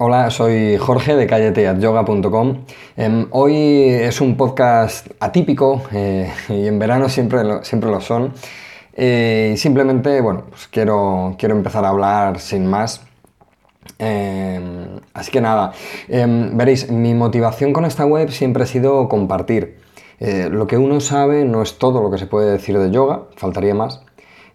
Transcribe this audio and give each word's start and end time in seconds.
Hola, 0.00 0.28
soy 0.32 0.76
Jorge 0.76 1.14
de 1.14 1.24
calleteatyoga.com. 1.28 2.64
Em, 2.96 3.28
hoy 3.30 3.90
es 3.90 4.20
un 4.20 4.36
podcast 4.36 5.06
atípico 5.20 5.82
eh, 5.92 6.32
y 6.48 6.66
en 6.66 6.80
verano 6.80 7.08
siempre 7.08 7.44
lo, 7.44 7.62
siempre 7.62 7.92
lo 7.92 8.00
son. 8.00 8.32
Eh, 8.92 9.54
simplemente, 9.56 10.20
bueno, 10.20 10.46
pues 10.50 10.66
quiero, 10.66 11.36
quiero 11.38 11.54
empezar 11.54 11.84
a 11.84 11.90
hablar 11.90 12.40
sin 12.40 12.66
más. 12.66 13.02
Em, 14.00 14.98
así 15.12 15.30
que 15.30 15.40
nada, 15.40 15.72
em, 16.08 16.56
veréis, 16.56 16.90
mi 16.90 17.14
motivación 17.14 17.72
con 17.72 17.84
esta 17.84 18.04
web 18.04 18.32
siempre 18.32 18.64
ha 18.64 18.66
sido 18.66 19.08
compartir. 19.08 19.78
Eh, 20.18 20.48
lo 20.50 20.66
que 20.66 20.76
uno 20.76 20.98
sabe 21.00 21.44
no 21.44 21.62
es 21.62 21.78
todo 21.78 22.02
lo 22.02 22.10
que 22.10 22.18
se 22.18 22.26
puede 22.26 22.50
decir 22.50 22.76
de 22.80 22.90
yoga, 22.90 23.28
faltaría 23.36 23.76
más. 23.76 24.00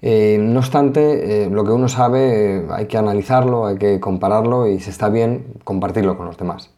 Eh, 0.02 0.38
no 0.40 0.60
obstante, 0.60 1.44
eh, 1.44 1.50
lo 1.50 1.66
que 1.66 1.72
uno 1.72 1.90
sabe 1.90 2.60
eh, 2.60 2.68
hay 2.70 2.86
que 2.86 2.98
analizarlo, 2.98 3.66
hay 3.66 3.78
que 3.78 4.00
compararlo 4.00 4.68
y 4.68 4.80
si 4.80 4.90
está 4.90 5.10
bien, 5.10 5.56
compartirlo 5.64 6.18
con 6.18 6.26
los 6.26 6.38
demás. 6.38 6.72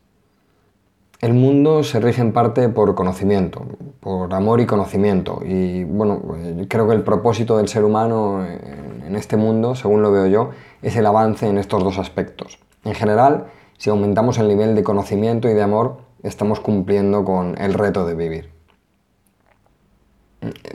El 1.20 1.36
mundo 1.36 1.84
se 1.84 2.00
rige 2.00 2.22
en 2.22 2.34
parte 2.34 2.68
por 2.70 2.96
conocimiento, 2.96 3.64
por 4.00 4.34
amor 4.34 4.60
y 4.60 4.66
conocimiento. 4.66 5.42
Y 5.46 5.84
bueno, 5.84 6.20
creo 6.68 6.88
que 6.88 6.96
el 6.96 7.04
propósito 7.04 7.58
del 7.58 7.68
ser 7.68 7.84
humano 7.84 8.44
en 8.44 9.16
este 9.16 9.38
mundo, 9.38 9.76
según 9.76 10.02
lo 10.02 10.12
veo 10.12 10.26
yo, 10.26 10.50
es 10.82 10.96
el 10.96 11.06
avance 11.06 11.48
en 11.48 11.60
estos 11.60 11.84
dos 11.84 12.00
aspectos. 12.00 12.58
En 12.86 12.96
general, 12.96 13.46
si 13.78 13.92
aumentamos 13.92 14.40
el 14.40 14.48
nivel 14.48 14.74
de 14.74 14.84
conocimiento 14.84 15.48
y 15.48 15.54
de 15.54 15.62
amor, 15.62 15.98
estamos 16.24 16.60
cumpliendo 16.60 17.24
con 17.24 17.56
el 17.62 17.76
reto 17.76 18.04
de 18.04 18.16
vivir 18.16 18.61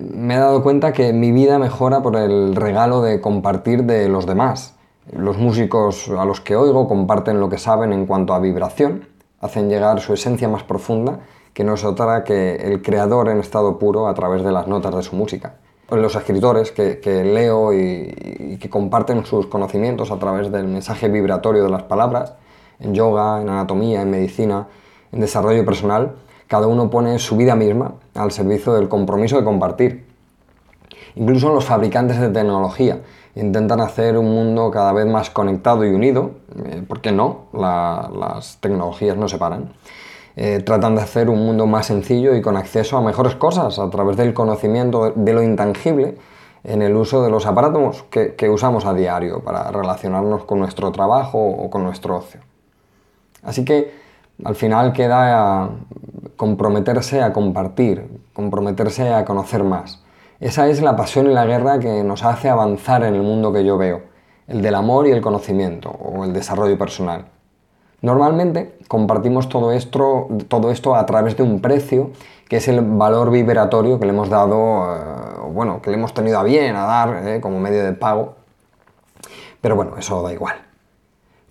me 0.01 0.35
he 0.35 0.39
dado 0.39 0.63
cuenta 0.63 0.93
que 0.93 1.13
mi 1.13 1.33
vida 1.33 1.59
mejora 1.59 2.03
por 2.03 2.17
el 2.17 2.55
regalo 2.55 3.03
de 3.03 3.21
compartir 3.21 3.85
de 3.85 4.09
los 4.09 4.27
demás. 4.27 4.75
Los 5.13 5.39
músicos 5.39 6.09
a 6.09 6.25
los 6.25 6.41
que 6.41 6.57
oigo 6.57 6.89
comparten 6.89 7.41
lo 7.41 7.49
que 7.49 7.59
saben 7.59 7.93
en 7.93 8.07
cuanto 8.07 8.35
a 8.35 8.39
vibración, 8.39 9.09
hacen 9.41 9.69
llegar 9.69 10.01
su 10.01 10.15
esencia 10.15 10.49
más 10.49 10.63
profunda, 10.63 11.21
que 11.53 11.65
no 11.65 11.75
es 11.75 11.85
otra 11.85 12.23
que 12.23 12.57
el 12.57 12.83
creador 12.83 13.29
en 13.29 13.39
estado 13.39 13.79
puro 13.79 14.09
a 14.09 14.15
través 14.15 14.43
de 14.45 14.53
las 14.53 14.67
notas 14.67 14.95
de 14.95 15.03
su 15.03 15.17
música. 15.17 15.55
Los 15.91 16.17
escritores 16.17 16.73
que, 16.73 17.25
leo 17.25 17.73
y, 17.73 18.59
que 18.61 18.69
comparten 18.69 19.25
sus 19.25 19.47
conocimientos 19.47 20.11
a 20.11 20.19
través 20.19 20.51
del 20.51 20.67
mensaje 20.67 21.09
vibratorio 21.09 21.63
de 21.63 21.71
las 21.71 21.85
palabras, 21.85 22.35
en 22.81 22.95
yoga, 22.95 23.41
en 23.41 23.49
anatomía, 23.49 24.03
en 24.03 24.11
medicina, 24.11 24.67
en 25.13 25.21
desarrollo 25.21 25.65
personal, 25.65 26.17
cada 26.49 26.67
uno 26.67 26.91
pone 26.91 27.19
su 27.19 27.37
vida 27.37 27.57
misma 27.57 27.95
al 28.15 28.31
servicio 28.31 28.75
del 28.75 28.89
compromiso 28.89 29.37
de 29.37 29.45
compartir. 29.45 30.07
Incluso 31.17 31.53
los 31.53 31.65
fabricantes 31.65 32.21
de 32.21 32.29
tecnología 32.29 33.01
intentan 33.35 33.81
hacer 33.81 34.17
un 34.17 34.27
mundo 34.27 34.71
cada 34.71 34.93
vez 34.93 35.07
más 35.07 35.31
conectado 35.31 35.85
y 35.85 35.91
unido, 35.91 36.33
eh, 36.65 36.83
¿por 36.87 37.01
qué 37.01 37.13
no? 37.13 37.47
las 37.53 38.59
tecnologías 38.61 39.17
no 39.17 39.29
se 39.29 39.39
paran. 39.39 39.73
Eh, 40.37 40.63
tratan 40.65 40.95
de 40.97 41.03
hacer 41.03 41.31
un 41.31 41.45
mundo 41.45 41.67
más 41.67 41.87
sencillo 41.87 42.35
y 42.35 42.43
con 42.43 42.57
acceso 42.57 42.99
a 42.99 43.01
mejores 43.01 43.35
cosas 43.37 43.79
a 43.79 43.89
través 43.89 44.19
del 44.19 44.35
conocimiento 44.35 45.13
de 45.15 45.33
lo 45.33 45.43
intangible 45.43 46.19
en 46.63 46.83
el 46.83 46.95
uso 46.95 47.23
de 47.23 47.31
los 47.31 47.47
aparatos 47.47 48.05
que 48.11 48.51
usamos 48.51 48.85
a 48.85 48.93
diario 48.93 49.41
para 49.41 49.71
relacionarnos 49.71 50.45
con 50.45 50.59
nuestro 50.59 50.91
trabajo 50.93 51.39
o 51.39 51.71
con 51.71 51.85
nuestro 51.85 52.17
ocio. 52.17 52.41
Así 53.43 53.65
que 53.65 53.95
al 54.45 54.57
final 54.57 54.93
queda 54.93 55.71
comprometerse 56.37 57.23
a 57.23 57.33
compartir, 57.33 58.23
comprometerse 58.33 59.13
a 59.13 59.25
conocer 59.25 59.65
más. 59.65 60.03
Esa 60.39 60.69
es 60.69 60.83
la 60.83 60.97
pasión 60.97 61.31
y 61.31 61.35
la 61.35 61.47
guerra 61.47 61.79
que 61.79 62.05
nos 62.05 62.23
hace 62.23 62.49
avanzar 62.49 63.05
en 63.05 63.15
el 63.15 63.23
mundo 63.23 63.53
que 63.53 63.65
yo 63.65 63.79
veo, 63.79 64.03
el 64.47 64.63
del 64.63 64.75
amor 64.75 65.07
y 65.07 65.13
el 65.13 65.23
conocimiento 65.23 65.91
o 65.91 66.25
el 66.25 66.33
desarrollo 66.33 66.77
personal. 66.77 67.27
Normalmente 68.03 68.79
compartimos 68.89 69.49
todo 69.49 69.73
esto, 69.73 70.29
todo 70.49 70.71
esto 70.71 70.95
a 70.95 71.07
través 71.07 71.37
de 71.37 71.43
un 71.43 71.61
precio 71.61 72.11
que 72.49 72.57
es 72.59 72.69
el 72.69 72.81
valor 72.83 73.31
vibratorio 73.31 73.99
que 73.99 74.07
le 74.07 74.13
hemos 74.13 74.29
dado, 74.29 74.95
eh, 74.95 75.51
bueno, 75.53 75.81
que 75.81 75.91
le 75.91 75.97
hemos 75.97 76.15
tenido 76.15 76.39
a 76.39 76.45
bien 76.45 76.77
a 76.77 76.85
dar 76.85 77.27
eh, 77.27 77.41
como 77.41 77.59
medio 77.59 77.83
de 77.83 77.93
pago. 77.93 78.37
Pero 79.61 79.75
bueno, 79.75 79.97
eso 79.99 80.23
da 80.23 80.33
igual. 80.33 80.55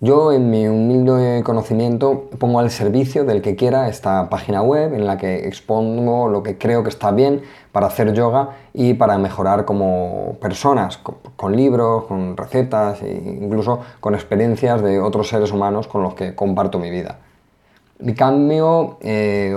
Yo 0.00 0.30
en 0.30 0.50
mi 0.50 0.68
humilde 0.68 1.42
conocimiento 1.42 2.28
pongo 2.38 2.58
al 2.58 2.70
servicio 2.70 3.24
del 3.24 3.40
que 3.40 3.56
quiera 3.56 3.88
esta 3.88 4.28
página 4.28 4.60
web 4.60 4.92
en 4.92 5.06
la 5.06 5.16
que 5.16 5.48
expongo 5.48 6.28
lo 6.28 6.42
que 6.42 6.58
creo 6.58 6.82
que 6.82 6.90
está 6.90 7.12
bien 7.12 7.40
para 7.72 7.86
hacer 7.86 8.12
yoga 8.12 8.50
y 8.74 8.92
para 8.92 9.16
mejorar 9.16 9.64
como 9.64 10.36
personas, 10.38 10.98
con, 10.98 11.56
libros, 11.56 12.04
con 12.04 12.36
recetas 12.36 13.00
e 13.00 13.38
incluso 13.40 13.80
con 14.00 14.14
experiencias 14.14 14.82
de 14.82 15.00
otros 15.00 15.30
seres 15.30 15.50
humanos 15.50 15.88
con 15.88 16.02
los 16.02 16.12
que 16.14 16.34
comparto 16.34 16.78
mi 16.78 16.90
vida. 16.90 17.20
Mi 17.98 18.12
cambio 18.12 18.98
eh, 19.00 19.56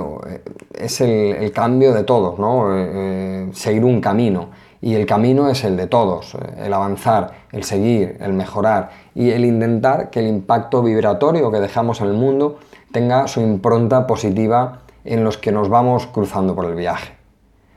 es 0.74 1.02
el, 1.02 1.52
cambio 1.52 1.94
de 1.94 2.06
todos, 2.06 2.40
¿no? 2.40 2.74
Eh, 2.78 2.92
eh, 2.94 3.50
seguir 3.52 3.84
un 3.84 4.00
camino 4.00 4.48
y 4.82 4.96
el 4.96 5.06
camino 5.06 5.50
es 5.50 5.64
el 5.64 5.76
de 5.76 5.88
todos, 5.88 6.36
eh, 6.36 6.66
el 6.66 6.74
avanzar, 6.74 7.32
el 7.52 7.64
seguir, 7.64 8.18
el 8.22 8.34
mejorar 8.34 8.90
y 9.14 9.32
el 9.32 9.46
intentar 9.46 10.10
que 10.10 10.20
el 10.20 10.28
impacto 10.28 10.82
vibratorio 10.82 11.52
que 11.52 11.60
dejamos 11.60 12.02
en 12.02 12.08
el 12.08 12.14
mundo 12.14 12.60
tenga 12.92 13.28
su 13.28 13.42
impronta 13.42 14.08
positiva 14.08 14.80
en 15.04 15.24
los 15.24 15.38
que 15.38 15.52
nos 15.52 15.70
vamos 15.70 16.08
cruzando 16.08 16.56
por 16.56 16.66
el 16.66 16.76
viaje. 16.76 17.14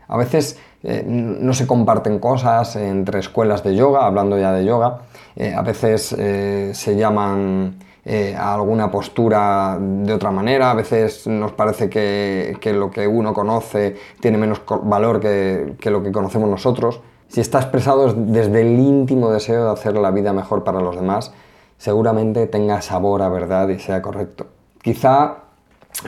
A 0.09 0.17
veces 0.17 0.59
eh, 0.83 1.05
no 1.07 1.55
se 1.55 1.67
comparten 1.67 2.19
cosas 2.19 2.77
entre 2.77 3.21
escuelas 3.21 3.63
de 3.65 3.75
yoga, 3.75 4.07
hablando 4.07 4.39
ya 4.39 4.53
de 4.53 4.65
yoga, 4.65 4.99
eh, 5.37 5.55
a 5.55 5.63
veces 5.63 6.03
se 6.09 6.97
llaman 6.97 7.77
a 8.05 8.55
alguna 8.55 8.91
postura 8.91 9.79
de 9.81 10.13
otra 10.13 10.31
manera, 10.31 10.71
a 10.71 10.75
veces 10.75 11.27
nos 11.27 11.53
parece 11.53 11.89
que, 11.89 12.73
lo 12.75 12.91
que 12.91 13.07
uno 13.07 13.33
conoce 13.33 13.97
tiene 14.21 14.39
menos 14.39 14.63
valor 14.83 15.21
que, 15.21 15.75
que, 15.79 15.91
lo 15.91 16.03
que 16.03 16.11
conocemos 16.11 16.49
nosotros. 16.49 17.01
Si 17.29 17.41
está 17.41 17.61
expresado 17.61 18.13
desde 18.13 18.61
el 18.61 18.79
íntimo 18.79 19.31
deseo 19.31 19.65
de 19.67 19.71
hacer 19.71 19.97
la 19.97 20.11
vida 20.11 20.33
mejor 20.33 20.65
para 20.65 20.81
los 20.81 20.97
demás, 20.97 21.33
seguramente 21.79 22.47
tenga 22.47 22.83
sabor 22.83 23.23
a 23.23 23.29
verdad 23.29 23.69
y 23.69 23.79
sea 23.79 24.03
correcto. 24.03 24.47
Quizá 24.83 25.43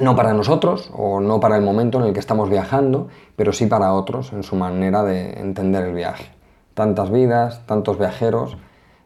no 0.01 0.17
para 0.17 0.33
nosotros 0.33 0.91
o 0.97 1.21
no 1.21 1.41
para 1.41 1.57
el 1.57 1.63
momento 1.63 1.99
en 1.99 2.07
el 2.07 2.13
que 2.13 2.21
estamos 2.21 2.51
viajando, 2.51 3.09
pero 3.37 3.53
sí 3.53 3.67
para 3.67 3.93
otros 3.93 4.33
en 4.33 4.43
su 4.43 4.57
manera 4.57 5.03
de 5.03 5.39
entender 5.41 5.85
el 5.85 5.95
viaje. 5.95 6.27
Tantas 6.75 7.11
vidas, 7.11 7.65
tantos 7.67 7.99
viajeros, 7.99 8.57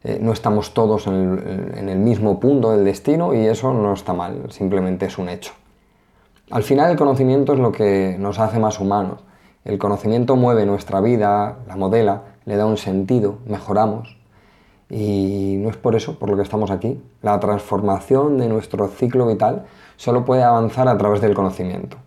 eh, 0.05 0.19
no 0.21 0.33
estamos 0.33 0.75
todos 0.75 1.07
en 1.09 1.89
el, 1.89 1.99
mismo 1.99 2.39
punto 2.39 2.71
del 2.71 2.85
destino 2.85 3.35
y 3.35 3.47
eso 3.47 3.73
no 3.73 3.93
está 3.93 4.13
mal, 4.13 4.45
simplemente 4.51 5.07
es 5.07 5.19
un 5.19 5.29
hecho. 5.29 5.53
Al 6.51 6.63
final 6.63 6.91
el 6.91 6.97
conocimiento 6.97 7.53
es 7.53 7.59
lo 7.59 7.73
que 7.73 8.17
nos 8.19 8.39
hace 8.39 8.59
más 8.59 8.81
humanos. 8.81 9.21
El 9.65 9.79
conocimiento 9.79 10.37
mueve 10.37 10.65
nuestra 10.67 11.01
vida, 11.01 11.59
la 11.67 11.77
modela, 11.77 12.23
le 12.45 12.57
da 12.57 12.65
un 12.65 12.77
sentido, 12.77 13.39
mejoramos. 13.47 14.17
Y 14.89 15.57
no 15.59 15.69
es 15.69 15.77
por 15.77 15.95
eso 15.95 16.19
por 16.19 16.31
lo 16.31 16.37
que 16.37 16.43
estamos 16.43 16.71
aquí. 16.71 17.03
La 17.21 17.39
transformación 17.41 18.39
de 18.39 18.49
nuestro 18.49 18.89
ciclo 18.89 19.27
vital 19.27 19.67
solo 19.97 20.25
puede 20.25 20.45
avanzar 20.45 20.89
a 20.89 20.97
través 20.97 21.21
del 21.21 21.35
conocimiento. 21.35 21.99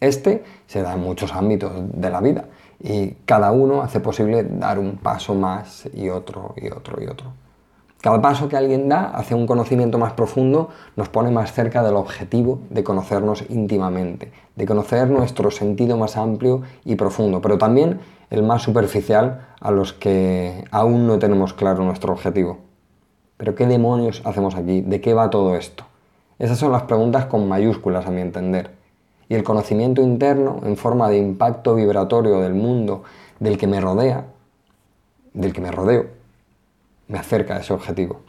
Este 0.00 0.42
se 0.66 0.82
da 0.82 0.94
en 0.94 1.00
muchos 1.00 1.32
ámbitos 1.32 1.72
de 1.76 2.10
la 2.10 2.20
vida 2.20 2.46
y 2.80 3.12
cada 3.24 3.52
uno 3.52 3.82
hace 3.82 4.00
posible 4.00 4.44
dar 4.44 4.78
un 4.78 4.96
paso 4.96 5.34
más 5.34 5.88
y 5.94 6.08
otro 6.08 6.54
y 6.56 6.68
otro 6.70 7.02
y 7.02 7.06
otro. 7.06 7.32
Cada 8.00 8.20
paso 8.20 8.48
que 8.48 8.56
alguien 8.56 8.88
da 8.88 9.10
hacia 9.10 9.36
un 9.36 9.46
conocimiento 9.46 9.98
más 9.98 10.12
profundo 10.12 10.68
nos 10.94 11.08
pone 11.08 11.30
más 11.30 11.52
cerca 11.52 11.82
del 11.82 11.96
objetivo 11.96 12.60
de 12.70 12.84
conocernos 12.84 13.44
íntimamente, 13.48 14.30
de 14.54 14.66
conocer 14.66 15.10
nuestro 15.10 15.50
sentido 15.50 15.96
más 15.96 16.16
amplio 16.16 16.62
y 16.84 16.94
profundo, 16.94 17.40
pero 17.40 17.58
también 17.58 17.98
el 18.30 18.42
más 18.42 18.62
superficial 18.62 19.48
a 19.60 19.70
los 19.70 19.92
que 19.92 20.64
aún 20.70 21.06
no 21.06 21.18
tenemos 21.18 21.52
claro 21.54 21.82
nuestro 21.82 22.12
objetivo. 22.12 22.58
Pero 23.38 23.54
¿qué 23.54 23.66
demonios 23.66 24.22
hacemos 24.24 24.54
aquí? 24.54 24.82
¿De 24.82 25.00
qué 25.00 25.12
va 25.12 25.30
todo 25.30 25.56
esto? 25.56 25.84
Esas 26.38 26.58
son 26.58 26.70
las 26.70 26.82
preguntas 26.82 27.26
con 27.26 27.48
mayúsculas 27.48 28.06
a 28.06 28.10
mi 28.10 28.20
entender 28.20 28.75
y 29.28 29.34
el 29.34 29.42
conocimiento 29.42 30.02
interno 30.02 30.60
en 30.64 30.76
forma 30.76 31.08
de 31.08 31.18
impacto 31.18 31.74
vibratorio 31.74 32.40
del 32.40 32.54
mundo 32.54 33.02
del 33.40 33.58
que 33.58 33.66
me 33.66 33.80
rodea, 33.80 34.26
del 35.32 35.52
que 35.52 35.60
me 35.60 35.70
rodeo, 35.70 36.06
me 37.08 37.18
acerca 37.18 37.56
a 37.56 37.60
ese 37.60 37.72
objetivo. 37.72 38.20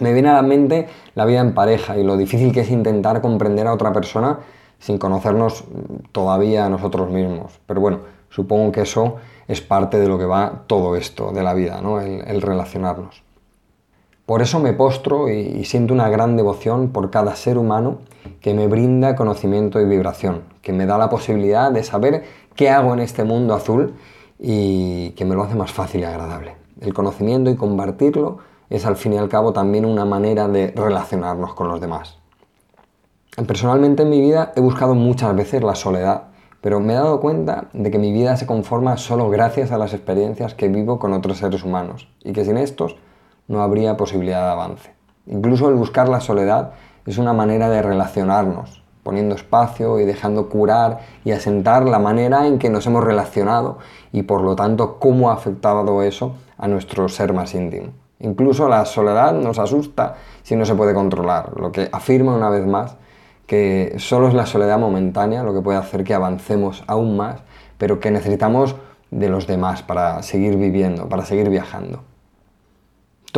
Me 0.00 0.12
viene 0.12 0.28
a 0.28 0.34
la 0.34 0.42
mente 0.42 0.88
la 1.14 1.24
vida 1.24 1.40
en 1.40 1.54
pareja 1.54 1.96
y 1.96 2.04
lo 2.04 2.16
difícil 2.16 2.52
que 2.52 2.60
es 2.60 2.70
intentar 2.70 3.20
comprender 3.20 3.66
a 3.66 3.72
otra 3.72 3.92
persona 3.92 4.40
sin 4.78 4.98
conocernos 4.98 5.64
todavía 6.12 6.66
a 6.66 6.68
nosotros 6.68 7.10
mismos. 7.10 7.58
Pero 7.66 7.80
bueno, 7.80 8.00
supongo 8.30 8.70
que 8.70 8.82
eso 8.82 9.16
es 9.48 9.60
parte 9.60 9.98
de 9.98 10.08
lo 10.08 10.18
que 10.18 10.26
va 10.26 10.64
todo 10.66 10.94
esto 10.94 11.32
de 11.32 11.42
la 11.42 11.54
vida, 11.54 11.80
¿no? 11.80 12.00
el 12.00 12.42
relacionarnos. 12.42 13.27
Por 14.28 14.42
eso 14.42 14.60
me 14.60 14.74
postro 14.74 15.30
y, 15.30 15.64
siento 15.64 15.94
una 15.94 16.10
gran 16.10 16.36
devoción 16.36 16.90
por 16.90 17.10
cada 17.10 17.34
ser 17.34 17.56
humano 17.56 18.00
que 18.42 18.52
me 18.52 18.66
brinda 18.66 19.16
conocimiento 19.16 19.80
y 19.80 19.86
vibración, 19.86 20.42
que 20.60 20.74
me 20.74 20.84
da 20.84 20.98
la 20.98 21.08
posibilidad 21.08 21.72
de 21.72 21.82
saber 21.82 22.24
qué 22.54 22.68
hago 22.68 22.92
en 22.92 23.00
este 23.00 23.24
mundo 23.24 23.54
azul 23.54 23.94
y 24.38 25.12
que 25.12 25.24
me 25.24 25.34
lo 25.34 25.44
hace 25.44 25.54
más 25.54 25.72
fácil 25.72 26.02
y 26.02 26.04
agradable. 26.04 26.56
El 26.82 26.92
conocimiento 26.92 27.48
y 27.48 27.56
compartirlo 27.56 28.36
es 28.68 28.84
al 28.84 28.96
fin 28.96 29.14
y 29.14 29.16
al 29.16 29.30
cabo 29.30 29.54
también 29.54 29.86
una 29.86 30.04
manera 30.04 30.46
de 30.46 30.74
relacionarnos 30.76 31.54
con 31.54 31.68
los 31.68 31.80
demás. 31.80 32.18
Personalmente 33.46 34.02
en 34.02 34.10
mi 34.10 34.20
vida 34.20 34.52
he 34.54 34.60
buscado 34.60 34.94
muchas 34.94 35.34
veces 35.34 35.62
la 35.62 35.74
soledad, 35.74 36.24
pero 36.60 36.80
me 36.80 36.92
he 36.92 36.96
dado 36.96 37.20
cuenta 37.20 37.68
de 37.72 37.90
que 37.90 37.98
mi 37.98 38.12
vida 38.12 38.36
se 38.36 38.44
conforma 38.44 38.98
solo 38.98 39.30
gracias 39.30 39.72
a 39.72 39.78
las 39.78 39.94
experiencias 39.94 40.52
que 40.52 40.68
vivo 40.68 40.98
con 40.98 41.14
otros 41.14 41.38
seres 41.38 41.64
humanos 41.64 42.08
y 42.22 42.34
que 42.34 42.44
sin 42.44 42.58
estos 42.58 42.96
no 43.48 43.62
habría 43.62 43.96
posibilidad 43.96 44.44
de 44.44 44.52
avance. 44.52 44.94
Incluso 45.26 45.68
el 45.68 45.74
buscar 45.74 46.08
la 46.08 46.20
soledad 46.20 46.72
es 47.06 47.18
una 47.18 47.32
manera 47.32 47.68
de 47.68 47.82
relacionarnos, 47.82 48.82
poniendo 49.02 49.34
espacio 49.34 49.98
y 49.98 50.04
dejando 50.04 50.48
curar 50.48 51.00
y 51.24 51.32
asentar 51.32 51.84
la 51.84 51.98
manera 51.98 52.46
en 52.46 52.58
que 52.58 52.70
nos 52.70 52.86
hemos 52.86 53.02
relacionado 53.02 53.78
y 54.12 54.22
por 54.22 54.42
lo 54.42 54.54
tanto 54.54 54.98
cómo 54.98 55.30
ha 55.30 55.34
afectado 55.34 56.02
eso 56.02 56.34
a 56.56 56.68
nuestro 56.68 57.08
ser 57.08 57.32
más 57.32 57.54
íntimo. 57.54 57.88
Incluso 58.20 58.68
la 58.68 58.84
soledad 58.84 59.32
nos 59.32 59.58
asusta 59.58 60.16
si 60.42 60.56
no 60.56 60.64
se 60.64 60.74
puede 60.74 60.94
controlar, 60.94 61.58
lo 61.58 61.72
que 61.72 61.88
afirma 61.92 62.36
una 62.36 62.50
vez 62.50 62.66
más 62.66 62.96
que 63.48 63.94
solo 63.96 64.28
es 64.28 64.34
la 64.34 64.44
soledad 64.44 64.78
momentánea 64.78 65.42
lo 65.42 65.54
que 65.54 65.62
puede 65.62 65.78
hacer 65.78 66.04
que 66.04 66.12
avancemos 66.12 66.84
aún 66.86 67.16
más, 67.16 67.40
pero 67.78 67.98
que 67.98 68.10
necesitamos 68.10 68.76
de 69.10 69.30
los 69.30 69.46
demás 69.46 69.82
para 69.82 70.22
seguir 70.22 70.56
viviendo, 70.56 71.08
para 71.08 71.24
seguir 71.24 71.48
viajando. 71.48 72.02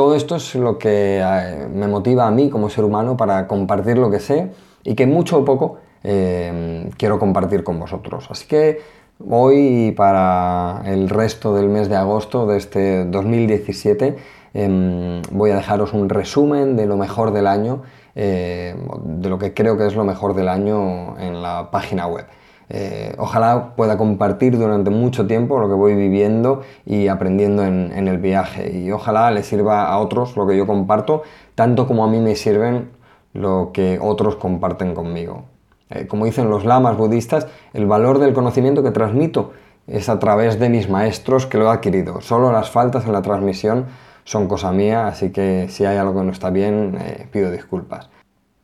Todo 0.01 0.15
esto 0.15 0.37
es 0.37 0.55
lo 0.55 0.79
que 0.79 1.21
eh, 1.23 1.69
me 1.71 1.87
motiva 1.87 2.27
a 2.27 2.31
mí 2.31 2.49
como 2.49 2.71
ser 2.71 2.85
humano 2.85 3.19
para 3.19 3.47
compartir 3.47 3.99
lo 3.99 4.11
que 4.11 4.19
sé 4.19 4.51
y 4.83 4.95
que 4.95 5.07
mucho 5.07 5.37
o 5.37 5.45
poco 5.45 5.77
eh, 6.03 6.89
quiero 6.97 7.19
compartir 7.19 7.63
con 7.63 7.79
vosotros. 7.79 8.27
Así 8.31 8.49
que 8.49 8.81
hoy 9.29 9.93
para 9.95 10.81
el 10.87 11.11
resto 11.11 11.55
del 11.55 11.69
mes 11.69 11.91
de 11.91 11.97
agosto 11.97 12.47
de 12.47 12.57
este 12.57 13.05
2017 13.05 14.17
em, 14.55 15.21
voy 15.33 15.51
a 15.51 15.57
dejaros 15.57 15.93
un 15.93 16.09
resumen 16.09 16.77
de 16.77 16.87
lo 16.87 16.97
mejor 16.97 17.31
del 17.31 17.47
año 17.47 17.83
eh, 18.15 18.75
de 19.05 19.29
lo 19.29 19.39
que 19.39 19.53
creo 19.53 19.77
que 19.77 19.87
es 19.87 19.95
lo 19.95 20.05
mejor 20.05 20.33
del 20.33 20.49
año 20.49 21.19
en 21.19 21.43
la 21.43 21.71
página 21.71 22.07
web. 22.07 22.25
Eh, 22.73 23.15
ojalá 23.19 23.75
pueda 23.75 23.99
compartir 23.99 24.57
durante 24.57 24.91
mucho 24.91 25.27
tiempo 25.27 25.59
lo 25.59 25.67
que 25.67 25.75
voy 25.75 25.97
viviendo 25.97 26.63
y 26.87 27.09
aprendiendo 27.09 27.65
en, 27.65 28.07
el 28.07 28.19
viaje 28.19 28.71
y 28.79 28.93
ojalá 28.93 29.33
le 29.33 29.43
sirva 29.43 29.89
a 29.89 29.99
otros 29.99 30.37
lo 30.37 30.47
que 30.47 30.57
yo 30.57 30.69
comparto, 30.69 31.25
tanto 31.57 31.89
como 31.89 32.05
a 32.05 32.09
mí 32.09 32.21
me 32.21 32.37
sirven 32.37 32.91
lo 33.33 33.73
que 33.73 33.99
otros 34.01 34.37
comparten 34.37 34.95
conmigo. 34.95 35.47
Eh, 35.91 36.07
como 36.07 36.27
dicen 36.27 36.49
los 36.49 36.65
lamas 36.65 36.97
budistas, 36.97 37.49
el 37.73 37.87
valor 37.87 38.21
del 38.21 38.33
conocimiento 38.33 38.85
que 38.85 38.93
transmito 38.93 39.51
es 39.89 40.09
a 40.09 40.21
través 40.21 40.61
de 40.61 40.69
mis 40.69 40.89
maestros 40.89 41.47
que 41.47 41.59
lo 41.59 41.67
he 41.67 41.71
adquirido. 41.75 42.21
Solo 42.21 42.53
las 42.53 42.71
faltas 42.71 43.05
en 43.05 43.13
la 43.13 43.23
transmisión 43.23 43.87
son 44.23 44.47
cosa 44.47 44.71
mía, 44.71 45.09
así 45.09 45.31
que 45.31 45.67
si 45.69 45.85
hay 45.85 45.97
algo 45.97 46.21
que 46.21 46.25
no 46.25 46.31
está 46.31 46.51
bien, 46.51 46.97
eh, 47.01 47.27
pido 47.33 47.51
disculpas. 47.51 48.09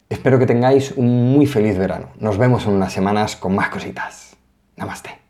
Espero 0.08 0.38
que 0.38 0.46
tengáis 0.46 0.92
un 0.92 1.32
muy 1.32 1.46
feliz 1.46 1.76
verano. 1.76 2.10
Nos 2.20 2.38
vemos 2.38 2.64
en 2.66 2.74
unas 2.74 2.92
semanas 2.92 3.34
con 3.34 3.54
más 3.54 3.70
cositas. 3.70 4.36
Namaste. 4.76 5.25